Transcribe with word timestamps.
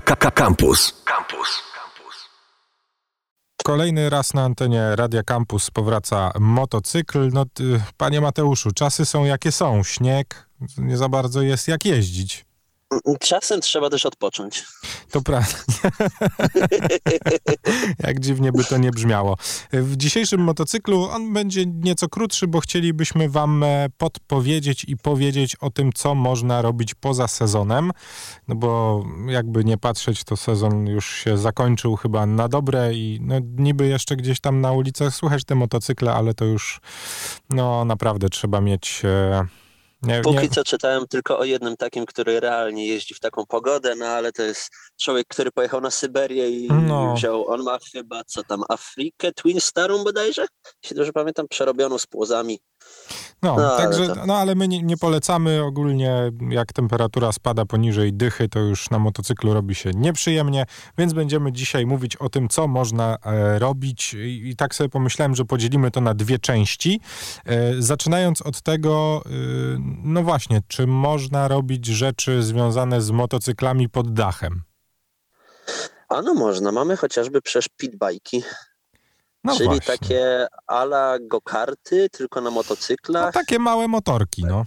Campus. 0.00 1.02
Campus. 1.04 1.62
Kolejny 3.64 4.10
raz 4.10 4.34
na 4.34 4.44
antenie 4.44 4.96
Radia 4.96 5.22
Campus 5.22 5.70
powraca 5.70 6.32
motocykl. 6.40 7.30
No, 7.32 7.44
panie 7.96 8.20
Mateuszu, 8.20 8.70
czasy 8.72 9.06
są 9.06 9.24
jakie 9.24 9.52
są. 9.52 9.82
Śnieg, 9.82 10.48
nie 10.78 10.96
za 10.96 11.08
bardzo 11.08 11.42
jest 11.42 11.68
jak 11.68 11.84
jeździć. 11.84 12.47
Czasem 13.20 13.60
trzeba 13.60 13.90
też 13.90 14.06
odpocząć. 14.06 14.64
To 15.10 15.20
prawda. 15.20 15.58
Jak 18.06 18.20
dziwnie 18.20 18.52
by 18.52 18.64
to 18.64 18.78
nie 18.78 18.90
brzmiało. 18.90 19.36
W 19.72 19.96
dzisiejszym 19.96 20.40
motocyklu 20.40 21.08
on 21.10 21.32
będzie 21.32 21.66
nieco 21.66 22.08
krótszy, 22.08 22.46
bo 22.46 22.60
chcielibyśmy 22.60 23.28
Wam 23.28 23.62
e, 23.62 23.86
podpowiedzieć 23.98 24.84
i 24.84 24.96
powiedzieć 24.96 25.56
o 25.56 25.70
tym, 25.70 25.92
co 25.92 26.14
można 26.14 26.62
robić 26.62 26.94
poza 26.94 27.28
sezonem. 27.28 27.90
No 28.48 28.54
bo 28.54 29.04
jakby 29.26 29.64
nie 29.64 29.78
patrzeć, 29.78 30.24
to 30.24 30.36
sezon 30.36 30.86
już 30.86 31.14
się 31.14 31.38
zakończył 31.38 31.96
chyba 31.96 32.26
na 32.26 32.48
dobre 32.48 32.94
i 32.94 33.18
no, 33.22 33.34
niby 33.56 33.86
jeszcze 33.86 34.16
gdzieś 34.16 34.40
tam 34.40 34.60
na 34.60 34.72
ulicach 34.72 35.14
słychać 35.14 35.44
te 35.44 35.54
motocykle, 35.54 36.12
ale 36.12 36.34
to 36.34 36.44
już 36.44 36.80
no 37.50 37.84
naprawdę 37.84 38.28
trzeba 38.28 38.60
mieć. 38.60 39.02
E, 39.04 39.46
nie, 40.02 40.20
Póki 40.20 40.42
nie. 40.42 40.48
co 40.48 40.64
czytałem 40.64 41.06
tylko 41.08 41.38
o 41.38 41.44
jednym 41.44 41.76
takim, 41.76 42.06
który 42.06 42.40
realnie 42.40 42.86
jeździ 42.86 43.14
w 43.14 43.20
taką 43.20 43.46
pogodę, 43.46 43.94
no 43.96 44.06
ale 44.06 44.32
to 44.32 44.42
jest 44.42 44.70
człowiek, 45.00 45.26
który 45.28 45.52
pojechał 45.52 45.80
na 45.80 45.90
Syberię 45.90 46.50
i 46.50 46.68
no. 46.68 47.14
wziął, 47.14 47.48
on 47.48 47.62
ma 47.62 47.78
chyba 47.92 48.24
co 48.24 48.44
tam, 48.44 48.62
Afrykę, 48.68 49.32
Twin 49.32 49.60
Starą 49.60 50.04
bodajże, 50.04 50.46
jeśli 50.82 50.96
dobrze 50.96 51.12
pamiętam, 51.12 51.48
przerobioną 51.48 51.98
z 51.98 52.06
płozami. 52.06 52.60
No, 53.42 53.56
no 53.56 53.76
także, 53.76 54.04
ale 54.04 54.14
to... 54.14 54.26
no 54.26 54.36
ale 54.36 54.54
my 54.54 54.68
nie, 54.68 54.82
nie, 54.82 54.96
polecamy 54.96 55.62
ogólnie, 55.64 56.32
jak 56.50 56.72
temperatura 56.72 57.32
spada 57.32 57.64
poniżej 57.64 58.12
dychy, 58.12 58.48
to 58.48 58.58
już 58.58 58.90
na 58.90 58.98
motocyklu 58.98 59.54
robi 59.54 59.74
się 59.74 59.90
nieprzyjemnie, 59.94 60.66
więc 60.98 61.12
będziemy 61.12 61.52
dzisiaj 61.52 61.86
mówić 61.86 62.16
o 62.16 62.28
tym, 62.28 62.48
co 62.48 62.68
można 62.68 63.16
e, 63.24 63.58
robić 63.58 64.14
I, 64.14 64.48
i, 64.48 64.56
tak 64.56 64.74
sobie 64.74 64.90
pomyślałem, 64.90 65.34
że 65.34 65.44
podzielimy 65.44 65.90
to 65.90 66.00
na 66.00 66.14
dwie 66.14 66.38
części. 66.38 67.00
E, 67.46 67.82
zaczynając 67.82 68.42
od 68.42 68.62
tego, 68.62 69.22
e, 69.26 69.30
no 70.04 70.22
właśnie, 70.22 70.60
czy 70.68 70.86
można 70.86 71.48
robić 71.48 71.86
rzeczy 71.86 72.42
związane 72.42 73.02
z 73.02 73.10
motocyklami 73.10 73.88
pod 73.88 74.12
dachem? 74.12 74.62
A 76.08 76.22
no 76.22 76.34
można, 76.34 76.72
mamy 76.72 76.96
chociażby 76.96 77.42
przecież 77.42 77.68
pitbajki. 77.76 78.42
No 79.48 79.56
Czyli 79.56 79.68
właśnie. 79.68 79.86
takie 79.98 80.46
ala 80.66 81.18
go-karty, 81.20 82.08
tylko 82.10 82.40
na 82.40 82.50
motocyklach. 82.50 83.24
No, 83.26 83.32
takie 83.32 83.58
małe 83.58 83.88
motorki, 83.88 84.44
no. 84.44 84.64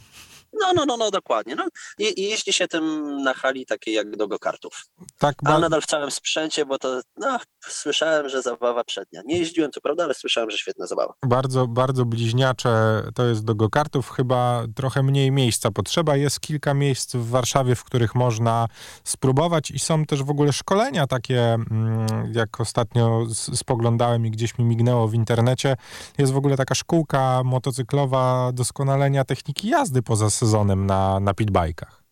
No, 0.53 0.73
no, 0.73 0.85
no, 0.85 0.97
no, 0.97 1.11
dokładnie. 1.11 1.55
No, 1.55 1.67
i, 1.99 2.21
i 2.21 2.30
jeździ 2.30 2.53
się 2.53 2.67
tym 2.67 3.16
na 3.23 3.33
hali 3.33 3.66
takiej 3.66 3.94
jak 3.94 4.17
do 4.17 4.27
go-kartów. 4.27 4.85
Tak, 5.17 5.35
ba... 5.43 5.52
Ale 5.52 5.61
nadal 5.61 5.81
w 5.81 5.85
całym 5.85 6.11
sprzęcie, 6.11 6.66
bo 6.66 6.77
to, 6.77 7.02
no, 7.17 7.39
słyszałem, 7.67 8.30
że 8.30 8.41
zabawa 8.41 8.83
przednia. 8.83 9.21
Nie 9.25 9.38
jeździłem, 9.38 9.71
co 9.71 9.81
prawda, 9.81 10.03
ale 10.03 10.13
słyszałem, 10.13 10.52
że 10.52 10.58
świetna 10.58 10.88
zabawa. 10.88 11.13
Bardzo, 11.25 11.67
bardzo 11.67 12.05
bliźniacze 12.05 13.03
to 13.16 13.25
jest 13.25 13.45
do 13.45 13.55
go-kartów. 13.55 14.09
Chyba 14.09 14.66
trochę 14.75 15.03
mniej 15.03 15.31
miejsca 15.31 15.71
potrzeba. 15.71 16.16
Jest 16.16 16.39
kilka 16.39 16.73
miejsc 16.73 17.15
w 17.15 17.30
Warszawie, 17.30 17.75
w 17.75 17.83
których 17.83 18.15
można 18.15 18.67
spróbować 19.03 19.71
i 19.71 19.80
są 19.80 20.05
też 20.05 20.23
w 20.23 20.30
ogóle 20.30 20.53
szkolenia 20.53 21.08
takie, 21.08 21.53
mm, 21.53 22.08
jak 22.33 22.61
ostatnio 22.61 23.25
spoglądałem 23.33 24.25
i 24.25 24.31
gdzieś 24.31 24.58
mi 24.58 24.65
mignęło 24.65 25.08
w 25.08 25.13
internecie. 25.13 25.75
Jest 26.17 26.33
w 26.33 26.38
ogóle 26.38 26.58
taka 26.58 26.75
szkółka 26.75 27.41
motocyklowa 27.43 28.52
doskonalenia 28.53 29.25
techniki 29.25 29.67
jazdy 29.67 30.02
poza 30.02 30.30
sezonem 30.42 30.86
na, 30.86 31.20
na 31.20 31.34
pitbajkach? 31.34 32.03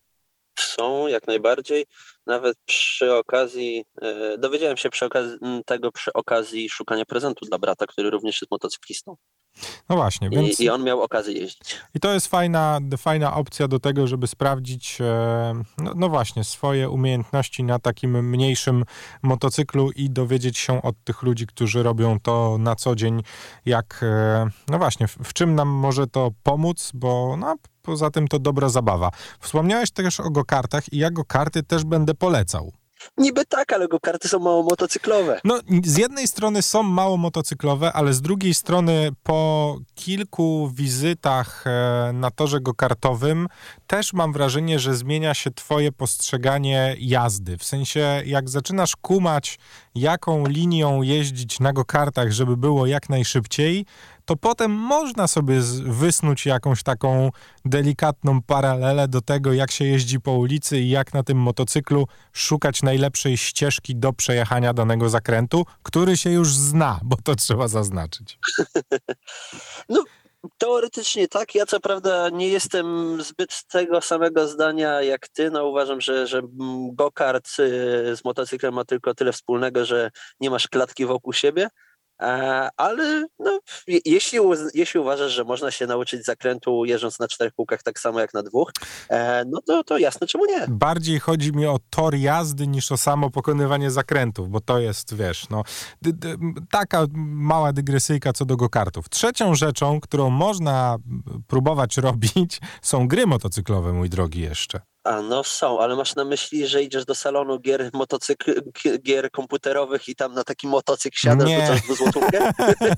Są 0.58 1.06
jak 1.06 1.26
najbardziej. 1.26 1.86
Nawet 2.26 2.56
przy 2.66 3.14
okazji, 3.14 3.84
e, 4.02 4.38
dowiedziałem 4.38 4.76
się 4.76 4.90
przy 4.90 5.04
okazji, 5.06 5.38
tego 5.66 5.92
przy 5.92 6.12
okazji 6.12 6.68
szukania 6.68 7.04
prezentu 7.04 7.46
dla 7.46 7.58
brata, 7.58 7.86
który 7.86 8.10
również 8.10 8.42
jest 8.42 8.50
motocyklistą. 8.50 9.16
No 9.88 9.96
właśnie. 9.96 10.30
Więc... 10.30 10.60
I, 10.60 10.64
I, 10.64 10.70
on 10.70 10.84
miał 10.84 11.02
okazję 11.02 11.34
jeździć. 11.34 11.76
I 11.94 12.00
to 12.00 12.14
jest 12.14 12.26
fajna, 12.26 12.80
fajna 12.98 13.34
opcja 13.34 13.68
do 13.68 13.80
tego, 13.80 14.06
żeby 14.06 14.26
sprawdzić, 14.26 14.98
e, 15.00 15.62
no, 15.78 15.92
no, 15.96 16.08
właśnie, 16.08 16.44
swoje 16.44 16.90
umiejętności 16.90 17.64
na 17.64 17.78
takim 17.78 18.28
mniejszym 18.28 18.84
motocyklu 19.22 19.90
i 19.90 20.10
dowiedzieć 20.10 20.58
się 20.58 20.82
od 20.82 20.96
tych 21.04 21.22
ludzi, 21.22 21.46
którzy 21.46 21.82
robią 21.82 22.20
to 22.20 22.56
na 22.58 22.76
co 22.76 22.94
dzień, 22.96 23.22
jak, 23.66 24.00
e, 24.02 24.46
no 24.68 24.78
właśnie, 24.78 25.08
w, 25.08 25.16
w 25.24 25.32
czym 25.32 25.54
nam 25.54 25.68
może 25.68 26.06
to 26.06 26.30
pomóc, 26.42 26.90
bo 26.94 27.36
no, 27.38 27.56
poza 27.82 28.10
tym 28.10 28.28
to 28.28 28.38
dobra 28.38 28.68
zabawa. 28.68 29.10
Wspomniałeś 29.40 29.90
też 29.90 30.20
o 30.20 30.30
go-kartach 30.30 30.92
i 30.92 30.98
ja 30.98 31.10
go-karty 31.10 31.62
też 31.62 31.84
będę 31.84 32.14
polecał. 32.14 32.72
Niby 33.16 33.44
tak, 33.44 33.72
ale 33.72 33.88
go-karty 33.88 34.28
są 34.28 34.38
mało 34.38 34.62
motocyklowe. 34.62 35.40
No, 35.44 35.60
z 35.84 35.96
jednej 35.96 36.28
strony 36.28 36.62
są 36.62 36.82
mało 36.82 37.16
motocyklowe, 37.16 37.92
ale 37.92 38.14
z 38.14 38.22
drugiej 38.22 38.54
strony 38.54 39.10
po 39.22 39.78
kilku 39.94 40.70
wizytach 40.74 41.64
e, 41.66 42.10
na 42.14 42.30
torze 42.30 42.60
go-kartowym 42.60 43.48
też 43.86 44.12
mam 44.12 44.32
wrażenie, 44.32 44.78
że 44.78 44.94
zmienia 44.94 45.34
się 45.34 45.50
twoje 45.50 45.92
postrzeganie 45.92 46.96
jazdy. 46.98 47.58
W 47.58 47.64
sensie, 47.64 48.22
jak 48.26 48.50
zaczynasz 48.50 48.96
kumać, 48.96 49.58
jaką 49.94 50.46
linią 50.46 51.02
jeździć 51.02 51.60
na 51.60 51.72
go-kartach, 51.72 52.32
żeby 52.32 52.56
było 52.56 52.86
jak 52.86 53.08
najszybciej, 53.08 53.86
to 54.30 54.36
potem 54.36 54.70
można 54.70 55.28
sobie 55.28 55.60
wysnuć 55.84 56.46
jakąś 56.46 56.82
taką 56.82 57.30
delikatną 57.64 58.42
paralelę 58.42 59.08
do 59.08 59.20
tego, 59.20 59.52
jak 59.52 59.70
się 59.70 59.84
jeździ 59.84 60.20
po 60.20 60.32
ulicy 60.32 60.80
i 60.80 60.90
jak 60.90 61.14
na 61.14 61.22
tym 61.22 61.38
motocyklu 61.38 62.06
szukać 62.32 62.82
najlepszej 62.82 63.36
ścieżki 63.36 63.96
do 63.96 64.12
przejechania 64.12 64.72
danego 64.72 65.08
zakrętu, 65.08 65.66
który 65.82 66.16
się 66.16 66.30
już 66.30 66.56
zna, 66.56 67.00
bo 67.04 67.16
to 67.24 67.34
trzeba 67.34 67.68
zaznaczyć. 67.68 68.38
No, 69.88 70.04
Teoretycznie 70.58 71.28
tak. 71.28 71.54
Ja 71.54 71.66
co 71.66 71.80
prawda 71.80 72.28
nie 72.28 72.48
jestem 72.48 73.18
zbyt 73.22 73.64
tego 73.66 74.00
samego 74.00 74.48
zdania 74.48 75.02
jak 75.02 75.28
ty. 75.28 75.50
No 75.50 75.64
uważam, 75.64 76.00
że, 76.00 76.26
że 76.26 76.42
go-kart 76.92 77.46
y, 77.48 78.16
z 78.16 78.24
motocyklem 78.24 78.74
ma 78.74 78.84
tylko 78.84 79.14
tyle 79.14 79.32
wspólnego, 79.32 79.84
że 79.84 80.10
nie 80.40 80.50
masz 80.50 80.68
klatki 80.68 81.06
wokół 81.06 81.32
siebie. 81.32 81.68
E, 82.20 82.68
ale 82.76 83.26
no, 83.38 83.60
jeśli, 84.04 84.38
jeśli 84.74 85.00
uważasz, 85.00 85.32
że 85.32 85.44
można 85.44 85.70
się 85.70 85.86
nauczyć 85.86 86.24
zakrętu 86.24 86.84
jeżdżąc 86.84 87.18
na 87.18 87.28
czterech 87.28 87.54
kółkach 87.54 87.82
tak 87.82 88.00
samo 88.00 88.20
jak 88.20 88.34
na 88.34 88.42
dwóch, 88.42 88.72
e, 89.08 89.44
no 89.44 89.60
to, 89.66 89.84
to 89.84 89.98
jasne, 89.98 90.26
czemu 90.26 90.46
nie? 90.46 90.66
Bardziej 90.68 91.20
chodzi 91.20 91.52
mi 91.52 91.66
o 91.66 91.78
tor 91.90 92.14
jazdy 92.14 92.66
niż 92.66 92.92
o 92.92 92.96
samo 92.96 93.30
pokonywanie 93.30 93.90
zakrętów, 93.90 94.48
bo 94.48 94.60
to 94.60 94.78
jest, 94.78 95.14
wiesz, 95.14 95.48
no, 95.50 95.62
taka 96.70 97.06
mała 97.14 97.72
dygresyjka 97.72 98.32
co 98.32 98.44
do 98.44 98.56
go-kartów. 98.56 99.08
Trzecią 99.08 99.54
rzeczą, 99.54 100.00
którą 100.00 100.30
można 100.30 100.96
próbować 101.46 101.96
robić, 102.06 102.60
są 102.82 103.08
gry 103.08 103.26
motocyklowe, 103.26 103.92
mój 103.92 104.10
drogi 104.10 104.40
jeszcze. 104.40 104.80
A 105.04 105.22
no 105.22 105.44
są, 105.44 105.80
ale 105.80 105.96
masz 105.96 106.14
na 106.14 106.24
myśli, 106.24 106.66
że 106.66 106.82
idziesz 106.82 107.04
do 107.04 107.14
salonu 107.14 107.60
gier, 107.60 107.90
motocykl, 107.92 108.62
gier 109.02 109.30
komputerowych 109.30 110.08
i 110.08 110.16
tam 110.16 110.34
na 110.34 110.44
taki 110.44 110.66
motocykl 110.66 111.16
siadasz, 111.18 111.48
Nie. 111.48 111.66
rzucasz 111.66 111.96
złotówkę? 111.98 112.52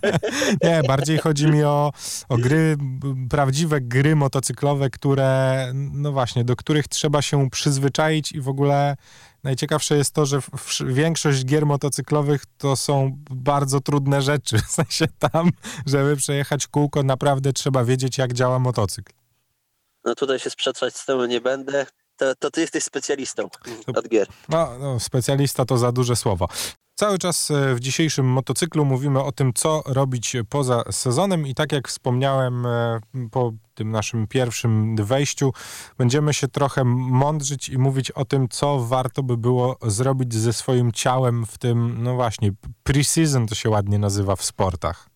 Nie, 0.64 0.82
bardziej 0.88 1.18
chodzi 1.18 1.46
mi 1.46 1.64
o, 1.64 1.92
o 2.28 2.36
gry, 2.36 2.76
prawdziwe 3.30 3.80
gry 3.80 4.16
motocyklowe, 4.16 4.90
które, 4.90 5.66
no 5.74 6.12
właśnie, 6.12 6.44
do 6.44 6.56
których 6.56 6.88
trzeba 6.88 7.22
się 7.22 7.50
przyzwyczaić 7.50 8.32
i 8.32 8.40
w 8.40 8.48
ogóle 8.48 8.96
najciekawsze 9.42 9.96
jest 9.96 10.14
to, 10.14 10.26
że 10.26 10.40
większość 10.86 11.44
gier 11.44 11.66
motocyklowych 11.66 12.42
to 12.58 12.76
są 12.76 13.18
bardzo 13.30 13.80
trudne 13.80 14.22
rzeczy. 14.22 14.58
W 14.68 14.70
sensie 14.70 15.06
tam, 15.18 15.50
żeby 15.86 16.16
przejechać 16.16 16.66
kółko, 16.66 17.02
naprawdę 17.02 17.52
trzeba 17.52 17.84
wiedzieć, 17.84 18.18
jak 18.18 18.32
działa 18.32 18.58
motocykl. 18.58 19.21
No 20.04 20.14
tutaj 20.14 20.38
się 20.38 20.50
sprzeczać 20.50 20.96
z 20.96 21.06
tym 21.06 21.26
nie 21.26 21.40
będę. 21.40 21.86
To, 22.16 22.34
to 22.34 22.50
ty 22.50 22.60
jesteś 22.60 22.84
specjalistą 22.84 23.48
od 23.96 24.08
gier. 24.08 24.26
No, 24.48 24.78
no, 24.78 25.00
specjalista 25.00 25.64
to 25.64 25.78
za 25.78 25.92
duże 25.92 26.16
słowo. 26.16 26.48
Cały 26.94 27.18
czas 27.18 27.50
e, 27.50 27.74
w 27.74 27.80
dzisiejszym 27.80 28.26
motocyklu 28.26 28.84
mówimy 28.84 29.22
o 29.22 29.32
tym, 29.32 29.52
co 29.54 29.82
robić 29.86 30.36
poza 30.48 30.84
sezonem 30.90 31.46
i 31.46 31.54
tak 31.54 31.72
jak 31.72 31.88
wspomniałem 31.88 32.66
e, 32.66 33.00
po 33.30 33.52
tym 33.74 33.90
naszym 33.90 34.26
pierwszym 34.26 34.96
wejściu, 34.96 35.52
będziemy 35.98 36.34
się 36.34 36.48
trochę 36.48 36.84
mądrzyć 36.84 37.68
i 37.68 37.78
mówić 37.78 38.10
o 38.10 38.24
tym, 38.24 38.48
co 38.48 38.78
warto 38.78 39.22
by 39.22 39.36
było 39.36 39.76
zrobić 39.82 40.34
ze 40.34 40.52
swoim 40.52 40.92
ciałem 40.92 41.46
w 41.46 41.58
tym, 41.58 42.02
no 42.02 42.14
właśnie, 42.14 42.52
pre-season 42.84 43.48
to 43.48 43.54
się 43.54 43.70
ładnie 43.70 43.98
nazywa 43.98 44.36
w 44.36 44.44
sportach. 44.44 45.11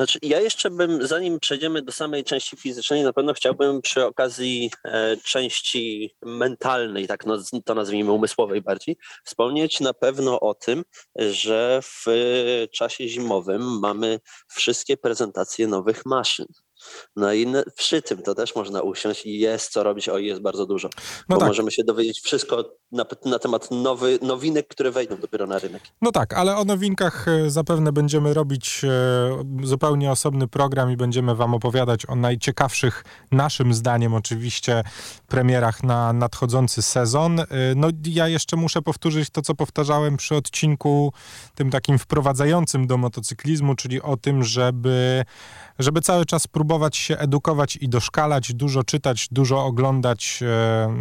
Znaczy, 0.00 0.18
ja 0.22 0.40
jeszcze 0.40 0.70
bym, 0.70 1.06
zanim 1.06 1.40
przejdziemy 1.40 1.82
do 1.82 1.92
samej 1.92 2.24
części 2.24 2.56
fizycznej, 2.56 3.02
na 3.02 3.12
pewno 3.12 3.34
chciałbym 3.34 3.82
przy 3.82 4.06
okazji 4.06 4.70
e, 4.84 5.16
części 5.16 6.10
mentalnej, 6.22 7.06
tak 7.06 7.26
no, 7.26 7.38
to 7.64 7.74
nazwijmy 7.74 8.12
umysłowej 8.12 8.62
bardziej, 8.62 8.96
wspomnieć 9.24 9.80
na 9.80 9.94
pewno 9.94 10.40
o 10.40 10.54
tym, 10.54 10.84
że 11.16 11.80
w 11.82 12.06
czasie 12.72 13.08
zimowym 13.08 13.78
mamy 13.80 14.20
wszystkie 14.48 14.96
prezentacje 14.96 15.66
nowych 15.66 16.06
maszyn. 16.06 16.46
No 17.16 17.32
i 17.32 17.46
przy 17.76 18.02
tym 18.02 18.22
to 18.22 18.34
też 18.34 18.56
można 18.56 18.82
usiąść 18.82 19.26
i 19.26 19.38
jest 19.38 19.72
co 19.72 19.82
robić, 19.82 20.08
o 20.08 20.18
jest 20.18 20.40
bardzo 20.40 20.66
dużo. 20.66 20.88
No 21.28 21.36
bo 21.36 21.40
tak. 21.40 21.48
możemy 21.48 21.70
się 21.70 21.84
dowiedzieć 21.84 22.20
wszystko 22.20 22.64
na, 22.92 23.04
na 23.24 23.38
temat 23.38 23.70
nowy, 23.70 24.18
nowinek, 24.22 24.68
które 24.68 24.90
wejdą 24.90 25.16
dopiero 25.16 25.46
na 25.46 25.58
rynek. 25.58 25.82
No 26.02 26.12
tak, 26.12 26.34
ale 26.34 26.56
o 26.56 26.64
nowinkach 26.64 27.28
e, 27.28 27.50
zapewne 27.50 27.92
będziemy 27.92 28.34
robić 28.34 28.84
e, 28.84 29.66
zupełnie 29.66 30.10
osobny 30.10 30.48
program 30.48 30.92
i 30.92 30.96
będziemy 30.96 31.34
wam 31.34 31.54
opowiadać 31.54 32.08
o 32.08 32.14
najciekawszych, 32.14 33.04
naszym 33.32 33.74
zdaniem 33.74 34.14
oczywiście, 34.14 34.82
premierach 35.28 35.82
na 35.82 36.12
nadchodzący 36.12 36.82
sezon. 36.82 37.40
E, 37.40 37.46
no 37.76 37.88
ja 38.06 38.28
jeszcze 38.28 38.56
muszę 38.56 38.82
powtórzyć 38.82 39.30
to, 39.30 39.42
co 39.42 39.54
powtarzałem 39.54 40.16
przy 40.16 40.36
odcinku 40.36 41.12
tym 41.54 41.70
takim 41.70 41.98
wprowadzającym 41.98 42.86
do 42.86 42.96
motocyklizmu, 42.96 43.74
czyli 43.74 44.02
o 44.02 44.16
tym, 44.16 44.44
żeby, 44.44 45.24
żeby 45.78 46.00
cały 46.00 46.26
czas 46.26 46.46
próbować 46.46 46.69
się 46.96 47.18
edukować 47.18 47.76
i 47.76 47.88
doszkalać, 47.88 48.54
dużo 48.54 48.84
czytać, 48.84 49.28
dużo 49.30 49.64
oglądać 49.64 50.40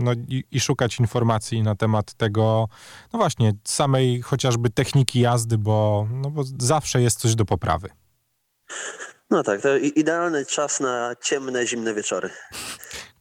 no, 0.03 0.13
i, 0.13 0.43
i 0.51 0.59
szukać 0.59 0.99
informacji 0.99 1.63
na 1.63 1.75
temat 1.75 2.13
tego, 2.13 2.67
no 3.13 3.19
właśnie, 3.19 3.53
samej 3.63 4.21
chociażby 4.21 4.69
techniki 4.69 5.19
jazdy, 5.19 5.57
bo, 5.57 6.07
no 6.11 6.31
bo 6.31 6.43
zawsze 6.59 7.01
jest 7.01 7.19
coś 7.19 7.35
do 7.35 7.45
poprawy. 7.45 7.89
No 9.29 9.43
tak, 9.43 9.61
to 9.61 9.77
idealny 9.77 10.45
czas 10.45 10.79
na 10.79 11.15
ciemne, 11.23 11.67
zimne 11.67 11.93
wieczory. 11.93 12.29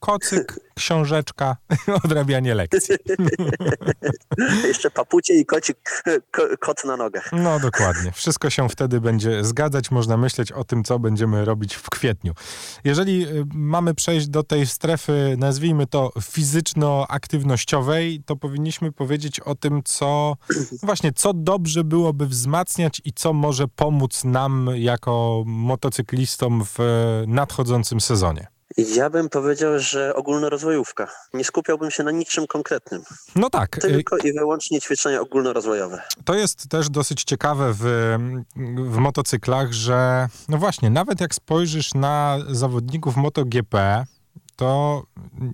Kocyk, 0.00 0.60
książeczka, 0.74 1.56
odrabianie 2.04 2.54
lekcji. 2.54 2.94
Jeszcze 4.68 4.90
papucie 4.90 5.34
i 5.34 5.46
kocik, 5.46 6.02
ko, 6.32 6.42
kot 6.60 6.84
na 6.84 6.96
nogach. 6.96 7.30
No 7.32 7.60
dokładnie. 7.60 8.12
Wszystko 8.12 8.50
się 8.50 8.68
wtedy 8.68 9.00
będzie 9.00 9.44
zgadzać. 9.44 9.90
Można 9.90 10.16
myśleć 10.16 10.52
o 10.52 10.64
tym, 10.64 10.84
co 10.84 10.98
będziemy 10.98 11.44
robić 11.44 11.74
w 11.74 11.90
kwietniu. 11.90 12.32
Jeżeli 12.84 13.28
y, 13.28 13.44
mamy 13.54 13.94
przejść 13.94 14.28
do 14.28 14.42
tej 14.42 14.66
strefy, 14.66 15.36
nazwijmy 15.38 15.86
to 15.86 16.12
fizyczno-aktywnościowej, 16.22 18.22
to 18.26 18.36
powinniśmy 18.36 18.92
powiedzieć 18.92 19.40
o 19.40 19.54
tym, 19.54 19.82
co 19.84 20.36
właśnie, 20.82 21.12
co 21.12 21.34
dobrze 21.34 21.84
byłoby 21.84 22.26
wzmacniać 22.26 23.02
i 23.04 23.12
co 23.12 23.32
może 23.32 23.68
pomóc 23.68 24.24
nam 24.24 24.70
jako 24.74 25.42
motocyklistom 25.46 26.64
w 26.64 26.78
nadchodzącym 27.26 28.00
sezonie. 28.00 28.57
Ja 28.78 29.10
bym 29.10 29.28
powiedział, 29.28 29.78
że 29.78 30.14
ogólnorozwojówka. 30.14 31.08
Nie 31.34 31.44
skupiałbym 31.44 31.90
się 31.90 32.02
na 32.02 32.10
niczym 32.10 32.46
konkretnym. 32.46 33.02
No 33.36 33.50
tak. 33.50 33.78
Tylko 33.80 34.16
i 34.16 34.32
wyłącznie 34.32 34.80
ćwiczenia 34.80 35.20
ogólnorozwojowe. 35.20 36.02
To 36.24 36.34
jest 36.34 36.68
też 36.68 36.90
dosyć 36.90 37.24
ciekawe 37.24 37.72
w, 37.72 37.82
w 38.76 38.96
motocyklach, 38.96 39.72
że 39.72 40.28
no 40.48 40.58
właśnie, 40.58 40.90
nawet 40.90 41.20
jak 41.20 41.34
spojrzysz 41.34 41.94
na 41.94 42.38
zawodników 42.48 43.16
MotoGP, 43.16 44.04
to 44.56 45.02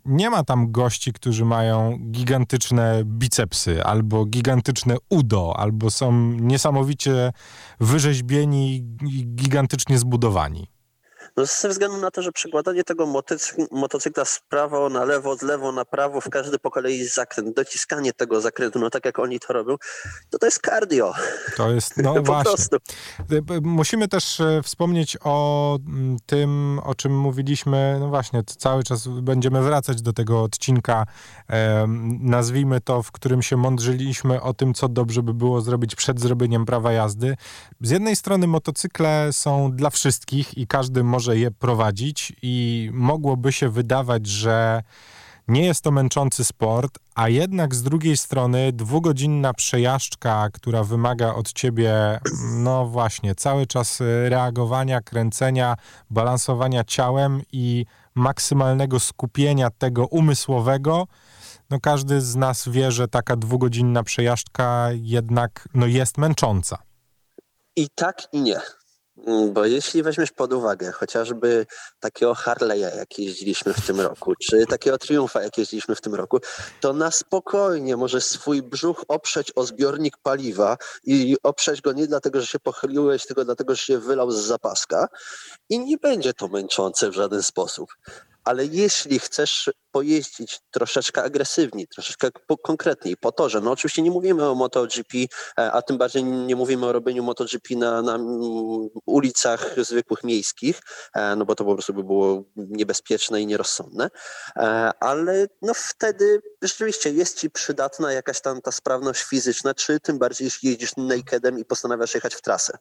nie 0.05 0.31
ma 0.31 0.45
tam 0.45 0.73
gości, 0.73 1.13
którzy 1.13 1.45
mają 1.45 1.99
gigantyczne 2.11 3.03
bicepsy, 3.05 3.85
albo 3.85 4.25
gigantyczne 4.25 4.97
udo, 5.11 5.55
albo 5.57 5.91
są 5.91 6.13
niesamowicie 6.33 7.33
wyrzeźbieni 7.81 8.77
i 9.03 9.27
gigantycznie 9.27 9.99
zbudowani. 9.99 10.74
No 11.37 11.47
ze 11.47 11.69
względu 11.69 11.97
na 11.97 12.11
to, 12.11 12.23
że 12.23 12.33
przekładanie 12.33 12.85
tego 12.85 13.07
motocy 13.07 13.67
motocykla 13.71 14.25
z 14.25 14.41
prawo 14.49 14.89
na 14.89 15.05
lewo, 15.05 15.37
z 15.37 15.43
lewo 15.43 15.73
na 15.73 15.85
prawo, 15.85 16.21
w 16.21 16.29
każdy 16.31 16.59
po 16.59 16.71
kolei 16.71 17.05
zakręt, 17.05 17.57
dociskanie 17.57 18.13
tego 18.13 18.41
zakrętu, 18.41 18.79
no 18.79 18.91
tak 18.91 19.05
jak 19.05 19.19
oni 19.19 19.41
to 19.41 19.53
robią, 19.53 19.77
to 20.31 20.39
to 20.39 20.47
jest 20.47 20.61
cardio. 20.67 21.13
To 21.57 21.71
jest, 21.71 21.97
no 21.97 22.15
po 22.15 22.23
właśnie. 22.23 22.53
Prostu. 22.53 22.77
Musimy 23.63 24.09
też 24.09 24.41
e, 24.41 24.63
wspomnieć 24.63 25.17
o 25.25 25.79
mm, 25.87 26.17
tym, 26.27 26.81
o 26.85 26.95
czym 26.95 27.19
mówiliśmy, 27.19 27.97
no 28.01 28.09
właśnie, 28.09 28.43
cały 28.45 28.83
czas 28.83 29.09
będziemy 29.09 29.63
wracać 29.63 30.03
do 30.03 30.13
tego 30.13 30.43
odcinka, 30.43 31.07
e, 31.51 31.87
nazwijmy 32.21 32.81
to, 32.81 33.03
w 33.03 33.13
którym 33.13 33.43
się 33.43 33.57
mądrzyliśmy 33.57 34.43
o 34.43 34.55
tym, 34.55 34.75
co 34.75 34.89
dobrze 34.89 35.23
by 35.23 35.35
było 35.35 35.61
zrobić 35.61 35.95
przed 35.95 36.21
zrobieniem 36.21 36.67
prawa 36.67 36.93
jazdy. 36.93 37.37
Z 37.81 37.91
jednej 37.91 38.17
strony 38.17 38.47
motocykle 38.47 39.33
są 39.33 39.73
dla 39.73 39.91
wszystkich 39.91 40.59
i 40.59 40.67
każdy 40.67 41.05
może 41.05 41.24
może 41.25 41.39
je 41.39 41.51
prowadzić 41.51 42.33
i 42.43 42.91
mogłoby 42.93 43.53
się 43.53 43.69
wydawać, 43.69 44.27
że 44.27 44.83
nie 45.49 45.65
jest 45.65 45.85
to 45.85 45.91
męczący 45.91 46.45
sport, 46.45 46.99
a 47.15 47.29
jednak 47.29 47.75
z 47.75 47.83
drugiej 47.83 48.17
strony 48.17 48.73
dwugodzinna 48.73 49.55
przejażdżka, 49.55 50.49
która 50.53 50.85
wymaga 50.85 51.35
od 51.35 51.53
ciebie, 51.53 52.21
no 52.55 52.87
właśnie, 52.87 53.35
cały 53.35 53.67
czas 53.67 54.01
reagowania, 54.29 55.01
kręcenia, 55.01 55.77
balansowania 56.11 56.85
ciałem 56.85 57.43
i 57.53 57.87
maksymalnego 58.15 59.01
skupienia 59.01 59.71
tego 59.71 60.07
umysłowego, 60.07 61.07
no 61.71 61.81
każdy 61.81 62.21
z 62.21 62.37
nas 62.37 62.69
wie, 62.69 62.93
że 62.93 63.09
taka 63.09 63.37
dwugodzinna 63.37 64.03
przejażdżka 64.03 64.89
jednak 64.93 65.69
no 65.75 65.87
jest 65.87 66.19
męcząca. 66.19 66.79
I 67.77 67.89
tak 67.95 68.29
i 68.33 68.41
nie. 68.41 68.61
Mm, 69.17 69.53
bo 69.53 69.65
jeśli 69.65 70.03
weźmiesz 70.03 70.31
pod 70.33 70.53
uwagę 70.53 70.93
chociażby 70.93 71.67
takiego 72.01 72.33
Harley'a, 72.33 72.97
jak 72.97 73.19
jeździliśmy 73.19 73.75
w 73.75 73.87
tym 73.87 74.01
roku, 74.01 74.35
czy 74.43 74.67
takiego 74.67 74.99
Triumfa, 74.99 75.43
jak 75.43 75.59
jeździliśmy 75.59 75.95
w 75.95 76.01
tym 76.01 76.15
roku, 76.15 76.39
to 76.81 76.93
na 76.93 77.11
spokojnie 77.11 77.97
możesz 77.97 78.25
swój 78.25 78.63
brzuch 78.63 79.05
oprzeć 79.09 79.53
o 79.57 79.65
zbiornik 79.65 80.17
paliwa 80.23 80.77
i 81.05 81.37
oprzeć 81.43 81.81
go 81.81 81.93
nie 81.93 82.07
dlatego, 82.07 82.41
że 82.41 82.47
się 82.47 82.59
pochyliłeś, 82.59 83.27
tylko 83.27 83.45
dlatego, 83.45 83.75
że 83.75 83.83
się 83.83 83.99
wylał 83.99 84.31
z 84.31 84.37
zapaska 84.37 85.09
i 85.69 85.79
nie 85.79 85.99
będzie 85.99 86.35
to 86.35 86.49
męczące 86.49 87.11
w 87.11 87.15
żaden 87.15 87.43
sposób. 87.43 87.91
Ale 88.45 88.67
jeśli 88.67 89.19
chcesz 89.19 89.71
pojeździć 89.95 90.61
troszeczkę 90.71 91.23
agresywniej, 91.23 91.87
troszeczkę 91.89 92.29
po, 92.47 92.59
konkretniej, 92.59 93.17
po 93.17 93.33
torze, 93.33 93.61
no 93.61 93.71
oczywiście 93.71 94.03
nie 94.03 94.11
mówimy 94.11 94.49
o 94.49 94.55
MotoGP, 94.55 95.19
e, 95.59 95.73
a 95.73 95.83
tym 95.83 95.99
bardziej 95.99 96.25
nie 96.25 96.57
mówimy 96.57 96.87
o 96.87 96.93
robieniu 96.93 97.23
MotoGP 97.23 97.77
na, 97.77 98.03
na 98.03 98.19
ulicach 99.07 99.75
zwykłych 99.79 100.25
miejskich, 100.25 100.81
e, 101.15 101.37
no 101.37 101.45
bo 101.45 101.55
to 101.55 101.65
po 101.65 101.73
prostu 101.73 101.95
by 101.95 102.05
było 102.05 102.45
niebezpieczne 102.57 103.43
i 103.43 103.47
nierozsądne, 103.47 104.11
e, 104.57 104.91
ale 105.01 105.47
no 105.63 105.73
wtedy 105.75 106.43
rzeczywiście 106.63 107.11
jest 107.11 107.41
ci 107.41 107.51
przydatna 107.51 108.13
jakaś 108.13 108.41
tam 108.41 108.61
ta 108.61 108.73
sprawność 108.73 109.23
fizyczna, 109.23 109.75
czy 109.75 110.01
tym 110.01 110.19
bardziej 110.19 110.45
jeśli 110.45 110.69
jeździsz 110.69 110.97
nakedem 110.97 111.59
i 111.59 111.65
postanawiasz 111.65 112.15
jechać 112.15 112.35
w 112.35 112.43
trasę. 112.43 112.79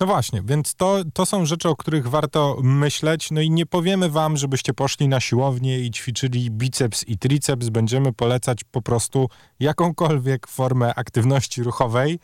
No 0.00 0.06
właśnie, 0.06 0.42
więc 0.44 0.74
to, 0.74 1.02
to 1.14 1.26
są 1.26 1.46
rzeczy, 1.46 1.68
o 1.68 1.76
których 1.76 2.08
warto 2.08 2.56
myśleć. 2.62 3.30
No 3.30 3.40
i 3.40 3.50
nie 3.50 3.66
powiemy 3.66 4.10
wam, 4.10 4.36
żebyście 4.36 4.74
poszli 4.74 5.08
na 5.08 5.20
siłownię 5.20 5.80
i 5.80 5.90
ćwiczyli 5.90 6.25
biceps 6.30 7.08
i 7.08 7.18
triceps. 7.18 7.68
Będziemy 7.68 8.12
polecać 8.12 8.64
po 8.64 8.82
prostu 8.82 9.28
jakąkolwiek 9.60 10.46
formę 10.46 10.94
aktywności 10.94 11.62
ruchowej, 11.62 12.18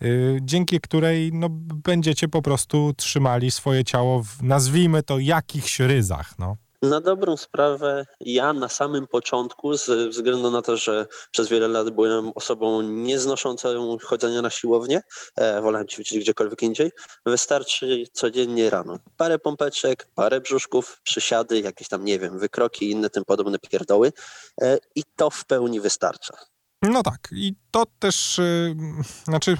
yy, 0.00 0.38
dzięki 0.42 0.80
której 0.80 1.30
no, 1.32 1.48
będziecie 1.50 2.28
po 2.28 2.42
prostu 2.42 2.92
trzymali 2.96 3.50
swoje 3.50 3.84
ciało 3.84 4.22
w, 4.22 4.42
nazwijmy 4.42 5.02
to, 5.02 5.18
jakichś 5.18 5.80
ryzach. 5.80 6.38
No. 6.38 6.56
Na 6.90 7.00
dobrą 7.00 7.36
sprawę, 7.36 8.06
ja 8.20 8.52
na 8.52 8.68
samym 8.68 9.06
początku, 9.06 9.76
ze 9.76 10.08
względu 10.08 10.50
na 10.50 10.62
to, 10.62 10.76
że 10.76 11.06
przez 11.30 11.48
wiele 11.48 11.68
lat 11.68 11.90
byłem 11.90 12.32
osobą 12.34 12.82
nieznoszącą 12.82 13.96
chodzenia 14.02 14.42
na 14.42 14.50
siłownię, 14.50 15.02
e, 15.36 15.62
wolałem 15.62 15.88
ćwiczyć 15.88 16.18
gdziekolwiek 16.18 16.62
indziej, 16.62 16.90
wystarczy 17.26 18.04
codziennie 18.12 18.70
rano. 18.70 18.98
Parę 19.16 19.38
pompeczek, 19.38 20.08
parę 20.14 20.40
brzuszków, 20.40 21.00
przysiady, 21.02 21.60
jakieś 21.60 21.88
tam, 21.88 22.04
nie 22.04 22.18
wiem, 22.18 22.38
wykroki 22.38 22.86
i 22.86 22.90
inne 22.90 23.10
tym 23.10 23.24
podobne 23.24 23.58
pierdoły 23.58 24.12
e, 24.60 24.78
i 24.94 25.02
to 25.16 25.30
w 25.30 25.44
pełni 25.44 25.80
wystarcza. 25.80 26.36
No 26.82 27.02
tak, 27.02 27.28
i 27.32 27.54
to 27.70 27.86
też, 27.98 28.38
yy, 28.38 28.76
znaczy, 29.24 29.56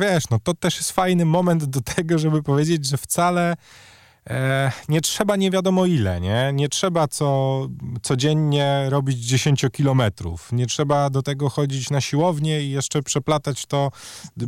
wiesz, 0.00 0.24
no 0.30 0.38
to 0.44 0.54
też 0.54 0.76
jest 0.76 0.92
fajny 0.92 1.24
moment 1.24 1.64
do 1.64 1.80
tego, 1.96 2.18
żeby 2.18 2.42
powiedzieć, 2.42 2.86
że 2.86 2.96
wcale 2.96 3.56
nie 4.88 5.00
trzeba 5.00 5.36
nie 5.36 5.50
wiadomo 5.50 5.86
ile, 5.86 6.20
nie? 6.20 6.50
Nie 6.54 6.68
trzeba 6.68 7.08
co, 7.08 7.60
codziennie 8.02 8.86
robić 8.88 9.18
10 9.18 9.64
kilometrów. 9.72 10.52
Nie 10.52 10.66
trzeba 10.66 11.10
do 11.10 11.22
tego 11.22 11.48
chodzić 11.48 11.90
na 11.90 12.00
siłownię 12.00 12.62
i 12.62 12.70
jeszcze 12.70 13.02
przeplatać 13.02 13.66
to 13.66 13.90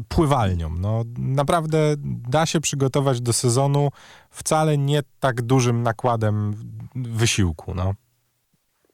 pływalnią. 0.09 0.71
No, 0.71 1.05
naprawdę 1.19 1.95
da 2.29 2.47
się 2.47 2.61
przygotować 2.61 3.21
do 3.21 3.33
sezonu 3.33 3.91
wcale 4.31 4.79
nie 4.79 5.03
tak 5.21 5.43
dużym 5.43 5.83
nakładem 5.83 6.55
wysiłku, 6.95 7.75
no. 7.75 7.95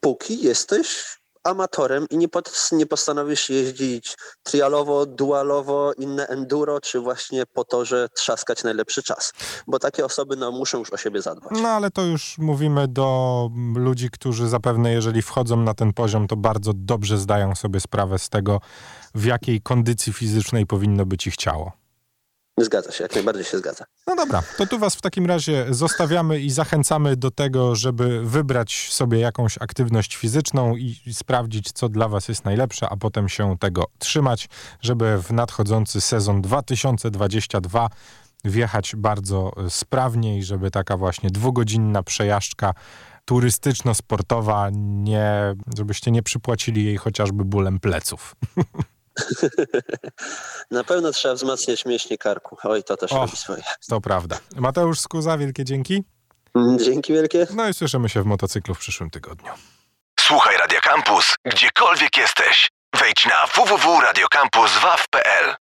Póki 0.01 0.43
jesteś 0.43 1.19
amatorem 1.45 2.07
i 2.11 2.19
nie, 2.19 2.29
pod, 2.29 2.69
nie 2.73 2.87
postanowisz 2.87 3.51
jeździć 3.51 4.17
trialowo, 4.43 5.07
dualowo, 5.07 5.93
inne 5.93 6.27
enduro, 6.27 6.81
czy 6.81 7.01
właśnie 7.01 7.47
po 7.47 7.65
to, 7.65 7.85
że 7.85 8.09
trzaskać 8.09 8.65
najlepszy 8.65 9.03
czas. 9.03 9.33
Bo 9.67 9.79
takie 9.79 10.05
osoby 10.05 10.37
no, 10.37 10.51
muszą 10.53 10.79
już 10.79 10.93
o 10.93 10.97
siebie 10.97 11.23
zadbać. 11.23 11.59
No 11.63 11.69
ale 11.69 11.91
to 11.91 12.03
już 12.03 12.39
mówimy 12.39 12.89
do 12.89 13.51
ludzi, 13.77 14.11
którzy 14.11 14.49
zapewne 14.49 14.93
jeżeli 14.93 15.23
wchodzą 15.23 15.57
na 15.57 15.75
ten 15.75 15.93
poziom, 15.93 16.29
to 16.29 16.37
bardzo 16.37 16.73
dobrze 16.75 17.19
zdają 17.19 17.55
sobie 17.55 17.81
sprawę 17.81 18.19
z 18.19 18.29
tego, 18.29 18.61
w 19.15 19.25
jakiej 19.25 19.61
kondycji 19.61 20.13
fizycznej 20.13 20.67
powinno 20.67 21.07
być 21.07 21.27
ich 21.27 21.37
ciało. 21.37 21.82
Zgadza 22.59 22.93
się, 22.93 23.03
jak 23.03 23.15
najbardziej 23.15 23.45
się 23.45 23.59
zgadza. 23.59 23.85
No 24.07 24.17
dobra, 24.17 24.43
to 24.59 24.67
tu 24.67 24.79
was 24.79 24.95
w 24.95 25.01
takim 25.01 25.27
razie 25.27 25.67
zostawiamy 25.71 26.41
i 26.41 26.51
zachęcamy 26.51 27.17
do 27.17 27.31
tego, 27.31 27.77
żeby 27.77 28.25
wybrać 28.25 28.89
sobie 28.93 29.19
jakąś 29.19 29.59
aktywność 29.59 30.17
fizyczną 30.17 30.77
i, 30.77 30.97
sprawdzić, 31.13 31.73
co 31.73 31.89
dla 31.89 32.09
was 32.09 32.29
jest 32.29 32.45
najlepsze, 32.45 32.89
a 32.89 32.97
potem 32.97 33.29
się 33.29 33.57
tego 33.61 33.85
trzymać, 33.99 34.49
żeby 34.81 35.23
w 35.23 35.33
nadchodzący 35.33 36.01
sezon 36.01 36.43
2022 36.43 37.89
wjechać 38.45 38.97
bardzo 38.97 39.53
sprawnie 39.69 40.39
i 40.39 40.43
żeby 40.43 40.71
taka 40.71 40.97
właśnie 40.97 41.31
dwugodzinna 41.31 42.03
przejażdżka 42.03 42.75
turystyczno-sportowa, 43.25 44.71
nie, 44.75 45.55
żebyście 45.77 46.11
nie 46.11 46.23
przypłacili 46.23 46.85
jej 46.85 46.97
chociażby 46.97 47.45
bólem 47.45 47.81
pleców. 47.81 48.37
Na 50.71 50.85
pewno 50.85 51.13
trzeba 51.13 51.35
wzmacniać 51.35 51.87
mięśnie 51.87 52.19
karku. 52.19 52.57
Oj, 52.65 52.85
to 52.85 52.97
też 52.97 53.13
o, 53.13 53.17
robi 53.17 53.37
swoje. 53.37 53.63
To 53.89 54.01
prawda. 54.01 54.39
Mateusz 54.57 55.01
Skuza, 55.01 55.39
wielkie 55.39 55.65
dzięki. 55.65 56.05
Dzięki 56.85 57.13
wielkie. 57.13 57.47
No 57.55 57.69
i 57.69 57.75
słyszymy 57.75 58.09
się 58.09 58.23
w 58.23 58.27
motocyklu 58.27 58.75
w 58.75 58.79
przyszłym 58.79 59.11
tygodniu. 59.11 59.53
Słuchaj 60.21 60.57
Radio 60.57 60.81
Campus, 60.81 61.35
gdziekolwiek 61.45 62.17
jesteś. 62.17 62.71
Wejdź 63.01 63.27
na 63.27 63.47
www.radiocampus.waw.pl 63.47 65.55